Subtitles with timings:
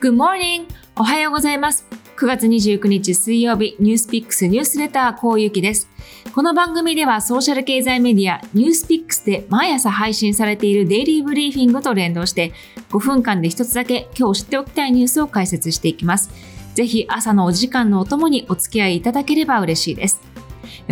[0.00, 0.68] Good morning!
[0.94, 1.84] おはようございます。
[2.16, 5.90] 9月29日水曜日、ニュースピックスニュースレター、こうゆきです。
[6.32, 12.52] この番組ではソーシャル経済メディア、ニュースピックスで毎朝配信されているデイリーブリーフィングと連動して、
[12.90, 16.30] 5分間で一つだけ今日知っておきたいニュースを解説していきます。
[16.76, 20.20] ぜひ朝のお時間のお供にお付き合いいただければ嬉しいです。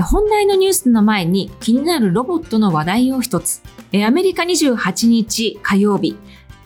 [0.03, 3.63] 本題のニュースの前に気になるロボットの話題を一つ。
[4.05, 6.17] アメリカ28日火曜日、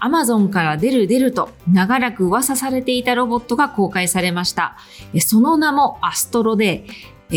[0.01, 4.77] アマゾンから出る出ると長らく噂されていたロボットが公開されました。
[5.19, 6.85] その名もアストロで、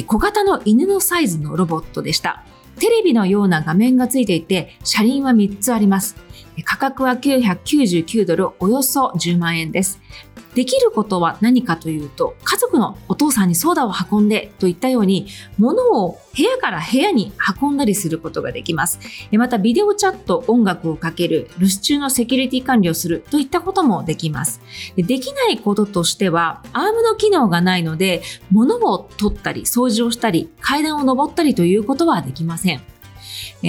[0.08, 2.44] 小型の犬のサイズのロボットでした。
[2.80, 6.16] テレビのような画面がついていて、車輪は3つあります。
[6.64, 10.00] 価格は999ドル、およそ10万円です。
[10.56, 19.00] できることは何かというと、家族のお父さんにソーダを運んでといったように、物を部屋から部屋に運んだりすることができます。
[19.32, 24.62] また、ビデオチャット、音楽をかける、留守中のセキュリティ管理をするといったこともできます。
[24.96, 32.93] でできないこととしては、アームの機能がないので、物を取ったり、掃除をしたり、階段を登ったりということはできません。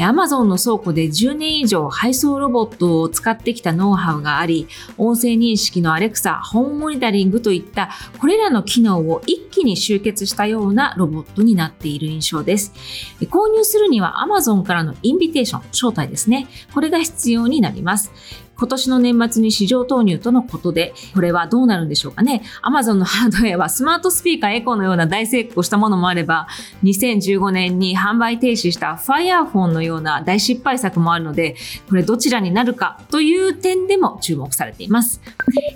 [0.03, 4.67] アマゾンの倉庫で10年以上配送ロボットを使ってきたノウハウがあり、
[4.98, 12.73] 音声認識のアレクサ、ホームモニタリングといったこれらの機能を一気に集結したようなロボットになっている印象です。
[13.23, 16.47] 購入するにはアマゾンからのインビテーション、招待ですね。
[16.73, 18.12] これが必要になります。
[18.56, 22.42] 今年の年末に市場投入とのことで、これはどうなるんでしょうかね。
[22.62, 26.47] Amazon のハードウェアはスマートスピーカーエコーのような大成功したものもあれば、
[26.82, 31.56] 2015年に販売停止した Firephone のような大失敗作もあるので、
[31.88, 35.20] これどちらになるかという点でも注目されています。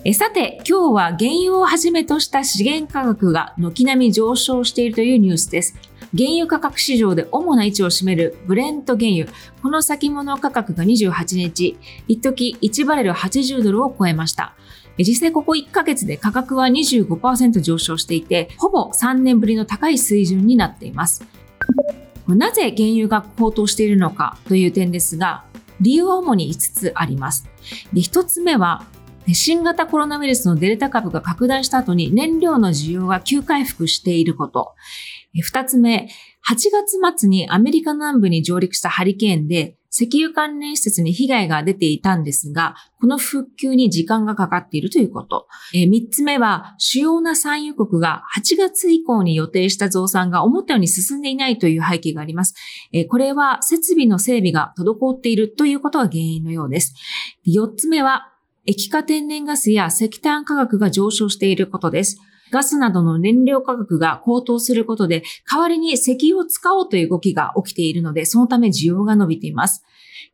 [0.04, 5.74] えさて、今日は原油をはじめとした資源価格が軒並み上昇しているというニュースです。
[6.16, 9.26] 原油価格市場で主な位置を占めるブレント原油。
[9.62, 14.54] この先物価格が28日、一時1バレル80ドルを超えました。
[14.98, 21.24] 実際ここ1ヶ月で価格は25%上昇していて、ほぼ3年ぶりの高い水準になっています。
[22.26, 25.44] なぜ原油が高騰しているのかという点ですが、
[25.80, 27.48] 理由は主に5つあります。
[27.92, 28.84] で1つ目は、
[29.34, 34.74] 新型コロナウイルスのデルタ株が拡大した後に燃料の需要が急回復していること。
[35.34, 36.08] 二つ目、
[36.48, 36.54] 8
[37.00, 45.46] 月末にアメリカ南部に上陸したハリケーンで石油関連施設に被害が出ていたんですが、この復旧に時間がかかっているということ。
[45.74, 52.54] え、3つ目は、主要な産油国が8月以降に予定した増産が思ったように進んでいないという背景があります。
[52.92, 56.94] え、これは設備の整備が滞っているということが原因のようです。
[57.46, 58.34] 4つ目は、
[58.68, 62.18] 液化天然ガスや石炭価格が上昇していることです。
[62.52, 69.82] ガスなどの燃料価格が高騰することで、代わりに石油を使おうという動きが起きているので、そのため需要が伸びています。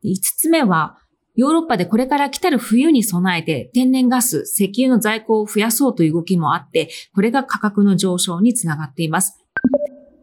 [0.04, 0.98] 5つ目は、
[1.36, 9.38] ヨーロッパでこれから来たる冬に備えて天然ガス、石油の在庫を増やそうという動きもあって、これが価格の上昇につながっています。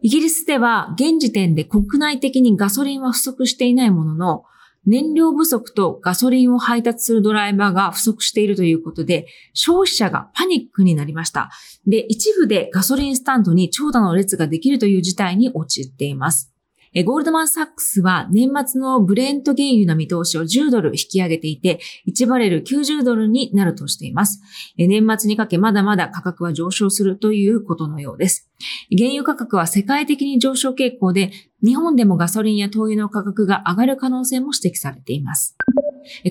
[0.02, 4.44] イギリスでは現時点で国内的にガソリンは不足していないものの、
[4.84, 11.50] 燃料不足とガソリンを配達するドライバーが不足しているということで、消費者がパニックになりました。
[11.86, 16.51] で、一部でガソリンスタンドに長蛇の列ができるという事態に陥っています。
[16.94, 24.42] えゴールドマンサックスは年末のブレント原油の見通しを10ドル引き上げていて、1バレル90ドルになるとしています。
[24.76, 28.50] え年末にかけまだまだ価格は上昇するということのようです。
[28.96, 31.30] 原油価格は世界的に上昇傾向で、
[31.64, 35.56] 日本でもガソリンや灯油の価格が上がる可能性も指摘されています。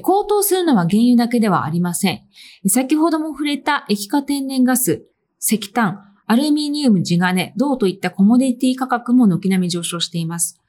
[0.02, 2.22] 高騰するのは原油だけではありません。
[2.68, 5.08] 先ほども触れた液化天然ガス、
[5.40, 10.62] 石炭、アルミニウム、地金、銅といったコモディティ価格も軒並み上昇しています。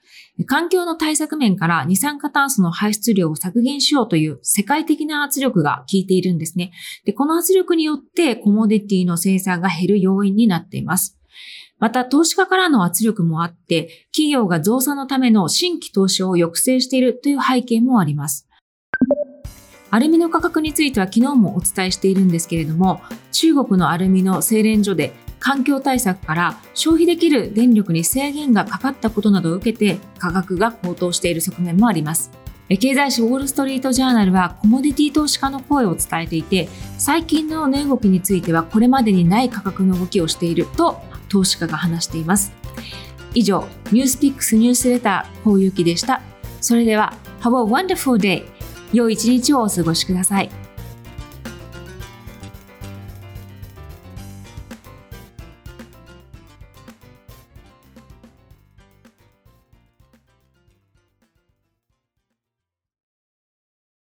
[0.47, 6.73] 環境の対策面から二酸化炭素の排出量を削減しようという世界的な圧力が効いているんですね。
[7.05, 11.19] で、この圧力によってコモディティの生産が減る要因になっています。
[11.79, 18.49] また、投資家からの圧力もあって、企業が増産のための新規投資を抑制しているという背景もあります。
[19.91, 25.12] アルミの価格については昨日もお伝えしているんですけれども、中国のアルミの精錬所で
[25.43, 32.31] 環境対策から消費できる電力に制限がかかったことなどを受けて価格が高騰している側面もあります。
[32.69, 42.53] 経済誌ウォール・ストリート・ジャーナルはコモディティ投資家の声を伝えていて最近の値動きについてはこれまでにない価格の動きをしていると投資家が話しています。
[43.35, 46.23] 以上ニュースピックスニュースレターこうゆきでした。
[46.61, 48.45] それでは Have a wonderful day
[48.93, 50.50] 良い一日をお過ごしください。